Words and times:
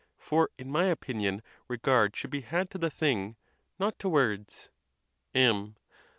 For, 0.17 0.49
in 0.57 0.71
my 0.71 0.85
opinion, 0.85 1.43
regard 1.67 2.15
should 2.15 2.31
be 2.31 2.41
had 2.41 2.71
to 2.71 2.79
the 2.79 2.89
thing, 2.89 3.35
not 3.77 3.99
to 3.99 4.09
words. 4.09 4.71
M. 5.35 5.75